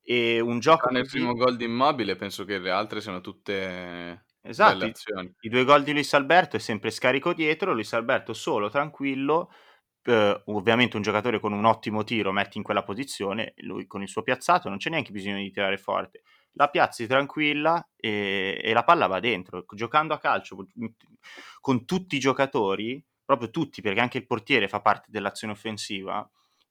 [0.03, 4.85] E un gioco Nel primo gol di Immobile penso che le altre siano tutte Esatto,
[4.85, 4.93] i,
[5.41, 9.53] i, due gol di Luis Alberto è sempre scarico dietro, Luis Alberto solo, tranquillo,
[10.05, 14.09] eh, ovviamente un giocatore con un ottimo tiro metti in quella posizione, lui con il
[14.09, 16.23] suo piazzato non c'è neanche bisogno di tirare forte,
[16.55, 20.57] la piazzi tranquilla e, e la palla va dentro, giocando a calcio
[21.61, 26.29] con tutti i giocatori, proprio tutti perché anche il portiere fa parte dell'azione offensiva,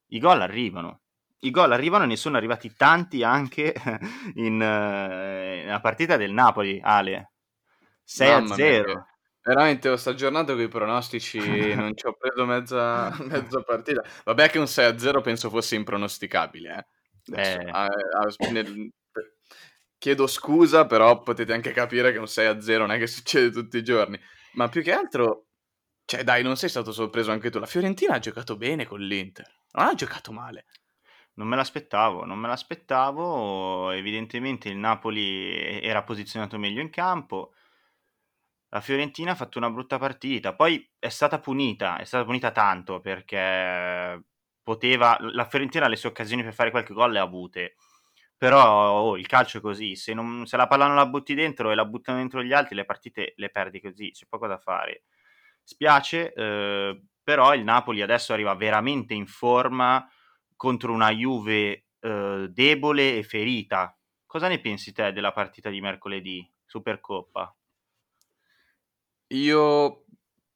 [0.08, 1.00] i gol arrivano,
[1.40, 3.74] i gol arrivano e ne sono arrivati tanti anche
[4.36, 7.31] in, uh, nella partita del Napoli, Ale.
[8.04, 9.06] 6 a 0.
[9.44, 11.38] Veramente ho stagionato con i pronostici,
[11.74, 14.02] non ci ho preso mezza, mezza partita.
[14.24, 16.86] Vabbè che un 6 a 0 penso fosse impronosticabile.
[17.26, 17.32] Eh.
[17.32, 17.70] Adesso, eh.
[17.70, 18.92] A, a, nel,
[19.98, 23.50] chiedo scusa, però potete anche capire che un 6 a 0 non è che succede
[23.50, 24.18] tutti i giorni.
[24.52, 25.46] Ma più che altro,
[26.04, 27.58] cioè dai, non sei stato sorpreso anche tu.
[27.58, 30.66] La Fiorentina ha giocato bene con l'Inter, non ha giocato male.
[31.34, 33.90] Non me l'aspettavo, non me l'aspettavo.
[33.90, 37.54] Evidentemente il Napoli era posizionato meglio in campo
[38.74, 43.00] la Fiorentina ha fatto una brutta partita, poi è stata punita, è stata punita tanto
[43.00, 44.24] perché
[44.62, 47.74] poteva, la Fiorentina le sue occasioni per fare qualche gol le ha avute,
[48.34, 51.70] però oh, il calcio è così, se, non, se la palla non la butti dentro
[51.70, 55.02] e la buttano dentro gli altri le partite le perdi così, c'è poco da fare.
[55.62, 60.08] Spiace, eh, però il Napoli adesso arriva veramente in forma
[60.56, 63.94] contro una Juve eh, debole e ferita.
[64.24, 67.54] Cosa ne pensi te della partita di mercoledì, Supercoppa?
[69.32, 70.04] Io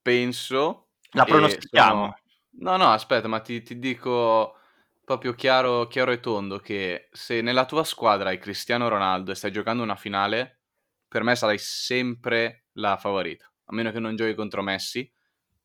[0.02, 0.88] penso...
[1.10, 2.00] La pronostichiamo?
[2.00, 2.18] Sono...
[2.58, 4.58] No, no, aspetta, ma ti, ti dico
[5.04, 9.52] proprio chiaro, chiaro, e tondo che se nella tua squadra hai Cristiano Ronaldo e stai
[9.52, 10.62] giocando una finale,
[11.06, 13.50] per me sarai sempre la favorita.
[13.66, 15.10] A meno che non giochi contro Messi,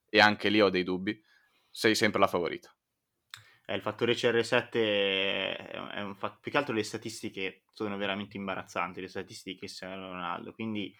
[0.10, 1.20] e anche lì ho dei dubbi,
[1.70, 2.74] sei sempre la favorita.
[3.66, 9.02] Eh, il fattore CR7 è un fatto, più che altro le statistiche sono veramente imbarazzanti,
[9.02, 10.94] le statistiche di Cristiano Ronaldo, quindi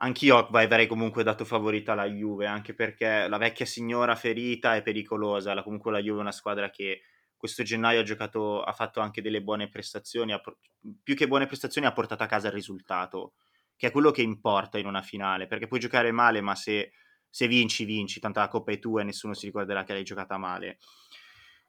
[0.00, 5.54] Anch'io avrei comunque dato favorita alla Juve, anche perché la vecchia signora ferita è pericolosa.
[5.54, 7.02] La, comunque la Juve è una squadra che
[7.36, 10.40] questo gennaio ha giocato, ha fatto anche delle buone prestazioni, ha,
[11.02, 13.34] più che buone prestazioni ha portato a casa il risultato,
[13.76, 16.92] che è quello che importa in una finale, perché puoi giocare male, ma se,
[17.28, 20.36] se vinci, vinci, tanto la coppa è tua e nessuno si ricorderà che l'hai giocata
[20.38, 20.78] male.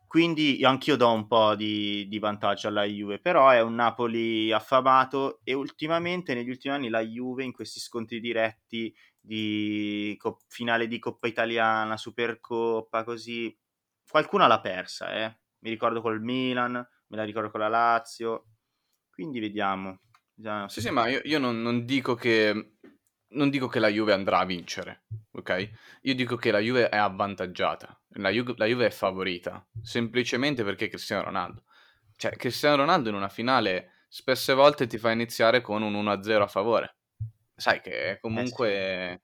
[0.10, 5.40] Quindi anch'io do un po' di, di, vantaggio alla Juve, però è un Napoli affamato
[5.44, 10.98] e ultimamente, negli ultimi anni, la Juve in questi scontri diretti di co- finale di
[10.98, 13.56] Coppa Italiana, Supercoppa, così,
[14.10, 15.42] qualcuna l'ha persa, eh?
[15.60, 18.46] Mi ricordo col Milan, me la ricordo con la Lazio,
[19.12, 20.00] quindi vediamo.
[20.70, 22.78] Sì, sì, ma io, io non, non dico che
[23.32, 25.70] non dico che la Juve andrà a vincere, ok?
[26.04, 30.88] Io dico che la Juve è avvantaggiata, la Juve, la Juve è favorita, semplicemente perché
[30.88, 31.64] Cristiano Ronaldo.
[32.16, 36.48] Cioè, Cristiano Ronaldo in una finale spesse volte ti fa iniziare con un 1-0 a
[36.48, 36.96] favore.
[37.56, 39.22] Sai che comunque eh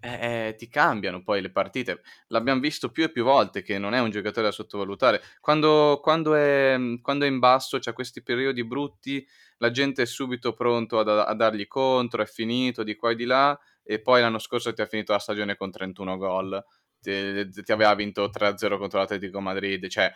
[0.00, 0.06] sì.
[0.08, 2.02] eh, eh, ti cambiano poi le partite.
[2.28, 5.22] L'abbiamo visto più e più volte che non è un giocatore da sottovalutare.
[5.40, 9.26] Quando, quando, è, quando è in basso, c'è questi periodi brutti
[9.58, 13.24] la gente è subito pronto a, a, dargli contro, è finito di qua e di
[13.24, 16.64] là, e poi l'anno scorso ti ha finito la stagione con 31 gol,
[17.00, 20.12] ti, ti aveva vinto 3-0 contro l'Atletico Madrid, cioè,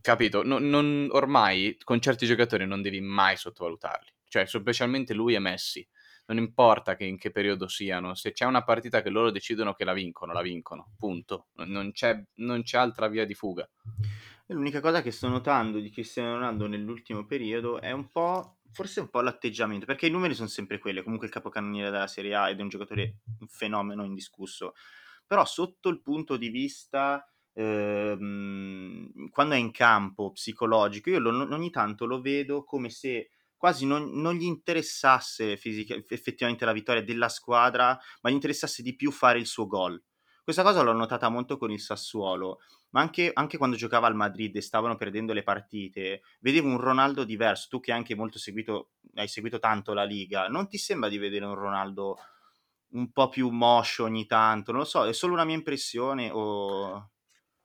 [0.00, 5.38] capito, non, non, ormai con certi giocatori non devi mai sottovalutarli, cioè, specialmente lui e
[5.38, 5.86] Messi,
[6.26, 9.84] non importa che in che periodo siano, se c'è una partita che loro decidono che
[9.84, 13.68] la vincono, la vincono, punto, non c'è, non c'è altra via di fuga.
[14.50, 19.08] L'unica cosa che sto notando di Cristiano Ronaldo nell'ultimo periodo è un po' forse un
[19.08, 22.58] po' l'atteggiamento, perché i numeri sono sempre quelli, comunque il capocannoniere della Serie A ed
[22.58, 24.74] è un giocatore un fenomeno indiscusso,
[25.24, 31.70] però sotto il punto di vista ehm, quando è in campo psicologico, io lo, ogni
[31.70, 37.28] tanto lo vedo come se quasi non, non gli interessasse fisica, effettivamente la vittoria della
[37.28, 40.02] squadra, ma gli interessasse di più fare il suo gol.
[40.42, 42.58] Questa cosa l'ho notata molto con il Sassuolo,
[42.90, 47.24] ma anche, anche, quando giocava al Madrid e stavano perdendo le partite, vedevo un Ronaldo
[47.24, 47.68] diverso.
[47.68, 51.44] Tu che anche molto seguito, hai seguito tanto la Liga, non ti sembra di vedere
[51.44, 52.18] un Ronaldo
[52.92, 54.72] un po' più moscio ogni tanto?
[54.72, 57.10] Non lo so, è solo una mia impressione o...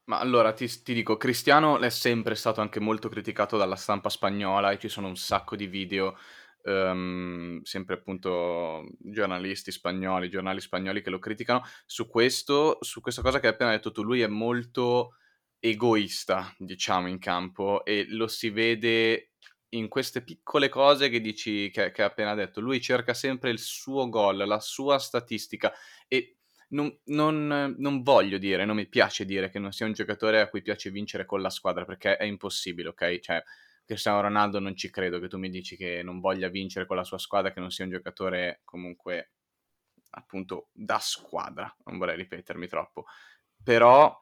[0.08, 4.70] Ma allora ti, ti, dico, Cristiano è sempre stato anche molto criticato dalla stampa spagnola
[4.70, 6.16] e ci sono un sacco di video,
[6.66, 13.40] um, sempre appunto giornalisti spagnoli, giornali spagnoli che lo criticano su questo, su questa cosa
[13.40, 14.04] che hai appena detto tu.
[14.04, 15.16] Lui è molto
[15.60, 19.32] egoista, diciamo, in campo e lo si vede
[19.70, 22.62] in queste piccole cose che dici, che, che hai appena detto.
[22.62, 25.74] Lui cerca sempre il suo gol, la sua statistica
[26.08, 26.38] e
[26.70, 30.50] non, non, non, voglio dire, non mi piace dire che non sia un giocatore a
[30.50, 33.20] cui piace vincere con la squadra perché è impossibile, ok?
[33.20, 33.44] Cioè,
[33.86, 37.04] Cristiano Ronaldo non ci credo che tu mi dici che non voglia vincere con la
[37.04, 39.32] sua squadra, che non sia un giocatore comunque
[40.12, 43.06] appunto da squadra, non vorrei ripetermi troppo.
[43.64, 44.22] Però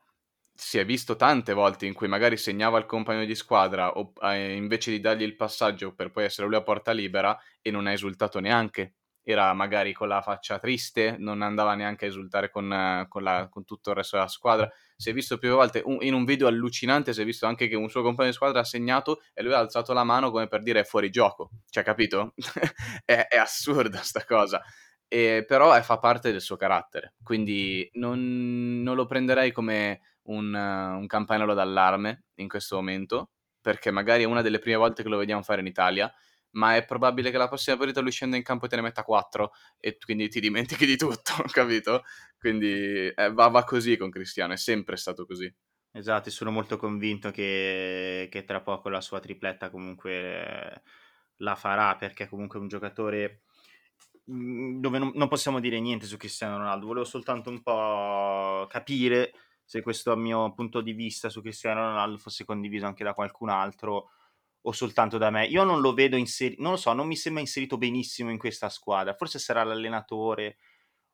[0.56, 4.54] si è visto tante volte in cui magari segnava il compagno di squadra o eh,
[4.56, 7.92] invece di dargli il passaggio per poi essere lui a porta libera e non ha
[7.92, 13.24] esultato neanche era magari con la faccia triste, non andava neanche a esultare con, con,
[13.24, 14.70] la, con tutto il resto della squadra.
[14.96, 17.76] Si è visto più volte un, in un video allucinante, si è visto anche che
[17.76, 20.62] un suo compagno di squadra ha segnato e lui ha alzato la mano come per
[20.62, 21.52] dire fuori gioco.
[21.70, 22.34] Cioè, capito?
[23.06, 24.62] è, è, assurda sta cosa.
[25.08, 31.08] E, però fa parte del suo carattere, quindi non, non lo prenderei come un, un
[31.08, 33.30] campanello d'allarme in questo momento,
[33.62, 36.12] perché magari è una delle prime volte che lo vediamo fare in Italia
[36.54, 39.04] ma è probabile che la prossima partita lui scenda in campo e te ne metta
[39.04, 42.04] 4 e quindi ti dimentichi di tutto, capito?
[42.38, 45.54] Quindi eh, va, va, così con Cristiano, è sempre stato così.
[45.92, 50.82] Esatto, sono molto convinto che, che tra poco la sua tripletta comunque
[51.38, 53.44] la farà perché comunque è un giocatore
[54.32, 59.34] mm, dove non, non possiamo dire niente su Cristiano Ronaldo, volevo soltanto un po' capire
[59.64, 64.10] se questo mio punto di vista su Cristiano Ronaldo fosse condiviso anche da qualcun altro
[64.66, 65.46] o soltanto da me?
[65.46, 68.70] Io non lo vedo inserito, non lo so, non mi sembra inserito benissimo in questa
[68.70, 69.14] squadra.
[69.14, 70.58] Forse sarà l'allenatore,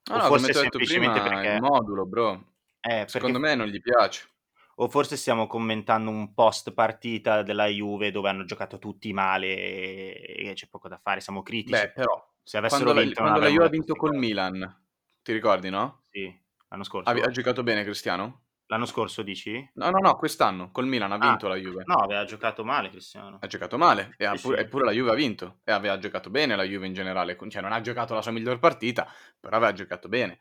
[0.09, 1.55] no, o no, forse semplicemente prima, perché...
[1.55, 2.31] il modulo, bro.
[2.79, 3.09] Eh, perché...
[3.09, 4.29] Secondo me non gli piace.
[4.75, 10.53] O forse stiamo commentando un post partita della Juve dove hanno giocato tutti male e
[10.55, 11.71] c'è poco da fare, siamo critici.
[11.71, 13.21] Beh, però, se avessero quando vinto...
[13.21, 14.85] La, quando la Juve ha vinto col Milan,
[15.21, 16.03] ti ricordi, no?
[16.09, 16.33] Sì,
[16.69, 17.09] l'anno scorso.
[17.09, 18.43] Ha, ha giocato bene Cristiano?
[18.71, 19.67] L'anno scorso dici?
[19.73, 21.83] No, no, no, quest'anno col Milan ha ah, vinto ah, la Juve.
[21.87, 23.39] No, aveva giocato male Cristiano.
[23.41, 25.61] Ha giocato male, e sì, pure, eppure la Juve ha vinto.
[25.63, 27.35] E aveva giocato bene la Juve in generale.
[27.35, 30.37] Cioè, non ha giocato la sua miglior partita, però aveva giocato bene.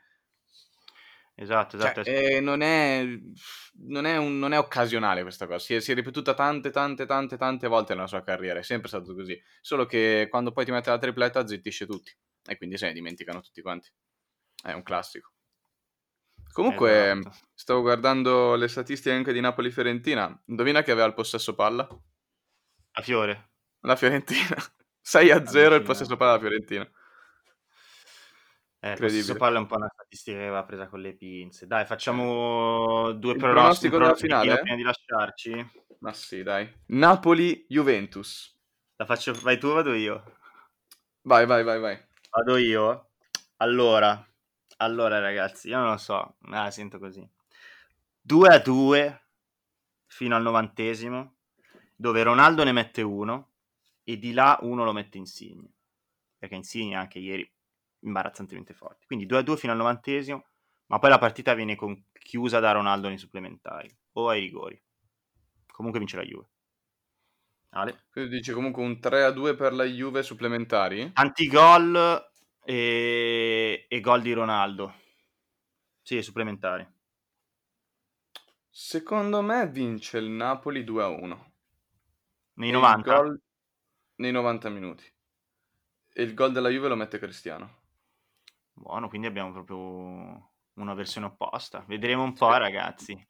[1.34, 2.04] Esatto, esatto.
[2.04, 3.02] Cioè, non, è,
[3.86, 5.60] non, è un, non, è, occasionale questa cosa.
[5.60, 8.58] Si è, si è, ripetuta tante, tante, tante, tante volte nella sua carriera.
[8.58, 9.40] È sempre stato così.
[9.62, 12.14] Solo che quando poi ti mette la tripletta zittisce tutti.
[12.44, 13.88] E quindi se ne dimenticano tutti quanti.
[14.62, 15.32] È un classico.
[16.52, 17.36] Comunque, esatto.
[17.54, 20.42] stavo guardando le statistiche anche di Napoli-Fiorentina.
[20.46, 21.86] Indovina chi aveva il possesso palla?
[22.92, 23.50] A Fiore.
[23.80, 24.56] La Fiorentina.
[25.00, 26.90] 6 a 0 il possesso palla alla Fiorentina.
[28.80, 31.66] Eh, il possesso palla è un po' una statistica che va presa con le pinze.
[31.66, 35.70] Dai, facciamo due il pronostici della finale prima di lasciarci.
[36.00, 36.70] Ma sì, dai.
[36.86, 38.56] Napoli-Juventus.
[38.96, 39.32] La faccio...
[39.42, 40.22] Vai tu o vado io?
[41.22, 42.06] Vai, vai, vai, vai.
[42.30, 43.10] Vado io?
[43.56, 44.27] Allora,
[44.78, 47.26] allora, ragazzi, io non lo so, me la sento così.
[48.20, 49.22] 2 a 2
[50.06, 51.36] fino al novantesimo,
[51.94, 53.52] dove Ronaldo ne mette uno
[54.04, 55.70] e di là uno lo mette Insigne,
[56.36, 57.50] perché Insigne anche ieri
[58.00, 59.06] imbarazzantemente forte.
[59.06, 60.44] Quindi 2 a 2 fino al novantesimo,
[60.86, 61.76] ma poi la partita viene
[62.12, 64.80] chiusa da Ronaldo nei supplementari o ai rigori.
[65.72, 66.48] Comunque vince la Juve.
[67.70, 68.06] Ale.
[68.10, 71.12] Quindi dice comunque un 3 a 2 per la Juve supplementari?
[71.12, 72.27] Tanti gol
[72.68, 74.92] e, e gol di Ronaldo.
[76.02, 76.86] Sì, supplementari.
[78.68, 81.52] Secondo me vince il Napoli 2 a 1.
[82.54, 83.14] Nei 90?
[83.14, 83.40] Gol...
[84.16, 85.10] Nei 90 minuti.
[86.12, 87.76] E il gol della Juve lo mette Cristiano.
[88.74, 91.82] Buono, quindi abbiamo proprio una versione opposta.
[91.88, 92.58] Vedremo un po', sì.
[92.58, 93.26] ragazzi.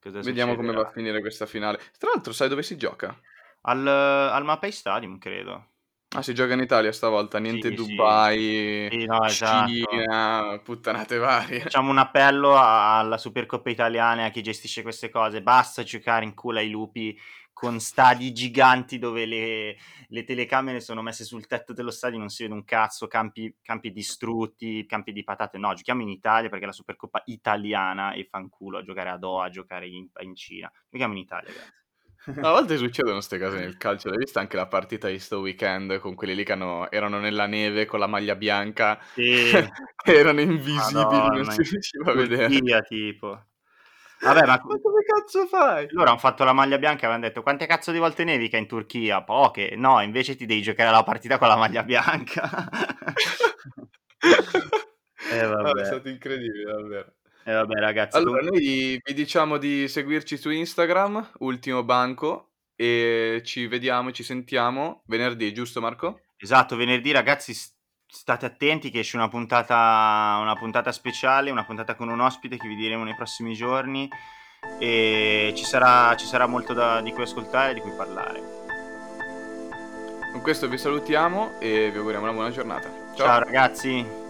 [0.00, 1.78] Vediamo come va a finire questa finale.
[1.98, 3.16] Tra l'altro, sai dove si gioca?
[3.62, 5.74] Al, al Mapei Stadium, credo.
[6.16, 7.90] Ah, si gioca in Italia stavolta, niente Sì, sì.
[7.90, 9.70] Dubai, Sì, no, esatto.
[9.70, 11.60] Cina, puttanate varie.
[11.60, 15.42] Facciamo un appello alla Supercoppa italiana e a chi gestisce queste cose.
[15.42, 17.20] Basta giocare in culo ai lupi
[17.52, 19.76] con stadi giganti dove le,
[20.08, 23.92] le, telecamere sono messe sul tetto dello stadio, non si vede un cazzo, campi, campi,
[23.92, 25.58] distrutti, campi di patate.
[25.58, 29.44] No, giochiamo in Italia perché è la Supercoppa italiana e fanculo a giocare a Doha,
[29.44, 30.72] a giocare in, in Cina.
[30.88, 31.85] Giochiamo in Italia, grazie.
[32.26, 35.98] A volte succedono queste cose nel calcio, l'hai vista anche la partita di sto weekend
[36.00, 39.52] con quelli lì che hanno, erano nella neve con la maglia bianca, sì.
[40.04, 42.82] erano invisibili, Madonna, non si riusciva a vedere.
[42.82, 43.44] tipo.
[44.20, 44.60] Vabbè, ma...
[44.64, 45.86] ma come cazzo fai?
[45.90, 48.66] Loro hanno fatto la maglia bianca e avevano detto quante cazzo di volte nevica in
[48.66, 49.22] Turchia?
[49.22, 49.74] Poche.
[49.76, 52.68] No, invece ti devi giocare la partita con la maglia bianca.
[55.30, 55.80] eh, vabbè.
[55.80, 57.12] è stato incredibile, davvero.
[57.46, 58.16] E eh, vabbè, ragazzi.
[58.16, 64.24] Allora, com- noi vi diciamo di seguirci su Instagram, ultimo banco, e ci vediamo, ci
[64.24, 66.22] sentiamo venerdì, giusto Marco?
[66.36, 67.54] Esatto, venerdì ragazzi
[68.06, 72.66] state attenti che esce una puntata, una puntata speciale, una puntata con un ospite che
[72.66, 74.08] vi diremo nei prossimi giorni
[74.80, 78.42] e ci sarà, ci sarà molto da, di cui ascoltare e di cui parlare.
[80.32, 82.90] Con questo vi salutiamo e vi auguriamo una buona giornata.
[83.14, 84.24] Ciao, Ciao ragazzi!